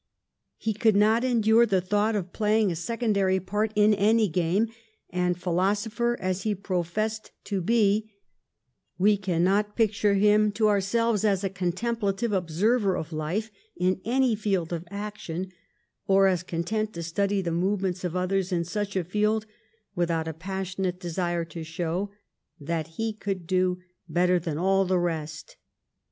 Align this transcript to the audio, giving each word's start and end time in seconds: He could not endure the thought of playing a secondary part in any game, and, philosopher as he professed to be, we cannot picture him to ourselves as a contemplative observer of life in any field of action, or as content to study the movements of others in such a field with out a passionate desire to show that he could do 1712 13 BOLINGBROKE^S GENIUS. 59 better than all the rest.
He 0.57 0.73
could 0.73 0.95
not 0.95 1.23
endure 1.23 1.67
the 1.67 1.79
thought 1.79 2.15
of 2.15 2.33
playing 2.33 2.71
a 2.71 2.75
secondary 2.75 3.39
part 3.39 3.71
in 3.75 3.93
any 3.93 4.27
game, 4.29 4.67
and, 5.11 5.39
philosopher 5.39 6.17
as 6.19 6.41
he 6.41 6.55
professed 6.55 7.29
to 7.43 7.61
be, 7.61 8.11
we 8.97 9.15
cannot 9.15 9.75
picture 9.75 10.15
him 10.15 10.51
to 10.53 10.67
ourselves 10.69 11.23
as 11.23 11.43
a 11.43 11.51
contemplative 11.51 12.33
observer 12.33 12.97
of 12.97 13.13
life 13.13 13.51
in 13.77 14.01
any 14.03 14.33
field 14.33 14.73
of 14.73 14.87
action, 14.89 15.51
or 16.07 16.25
as 16.25 16.41
content 16.41 16.93
to 16.93 17.03
study 17.03 17.39
the 17.43 17.51
movements 17.51 18.03
of 18.03 18.15
others 18.15 18.51
in 18.51 18.63
such 18.63 18.95
a 18.95 19.03
field 19.03 19.45
with 19.93 20.09
out 20.09 20.27
a 20.27 20.33
passionate 20.33 20.99
desire 20.99 21.45
to 21.45 21.63
show 21.63 22.09
that 22.59 22.87
he 22.97 23.13
could 23.13 23.45
do 23.45 23.73
1712 24.07 24.07
13 24.15 24.15
BOLINGBROKE^S 24.15 24.15
GENIUS. 24.15 24.15
59 24.15 24.15
better 24.15 24.39
than 24.39 24.57
all 24.57 24.85
the 24.85 24.97
rest. 24.99 25.57